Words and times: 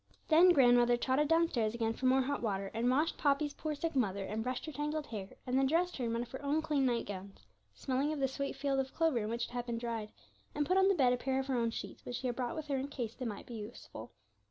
Then 0.29 0.49
grandmother 0.49 0.97
trotted 0.97 1.27
downstairs 1.27 1.75
again 1.75 1.93
for 1.93 2.07
more 2.07 2.23
hot 2.23 2.41
water, 2.41 2.71
and 2.73 2.89
washed 2.89 3.19
Poppy's 3.19 3.53
poor 3.53 3.75
sick 3.75 3.95
mother, 3.95 4.25
and 4.25 4.41
brushed 4.41 4.65
her 4.65 4.71
tangled 4.71 5.05
hair, 5.05 5.29
and 5.45 5.55
then 5.55 5.67
dressed 5.67 5.97
her 5.97 6.05
in 6.05 6.11
one 6.11 6.23
of 6.23 6.31
her 6.31 6.41
own 6.43 6.63
clean 6.63 6.87
night 6.87 7.05
gowns, 7.05 7.45
smelling 7.75 8.11
of 8.11 8.19
the 8.19 8.27
sweet 8.27 8.55
field 8.55 8.79
of 8.79 8.95
clover 8.95 9.19
in 9.19 9.29
which 9.29 9.45
it 9.45 9.51
had 9.51 9.67
been 9.67 9.77
dried, 9.77 10.11
and 10.55 10.65
put 10.65 10.75
on 10.77 10.87
the 10.87 10.95
bed 10.95 11.13
a 11.13 11.17
pair 11.17 11.39
of 11.39 11.45
her 11.45 11.55
own 11.55 11.69
sheets, 11.69 12.03
which 12.03 12.15
she 12.15 12.25
had 12.25 12.35
brought 12.35 12.55
with 12.55 12.65
her 12.65 12.77
in 12.77 12.87
case 12.87 13.13
they 13.13 13.25
might 13.25 13.45
be 13.45 13.53
useful. 13.53 14.11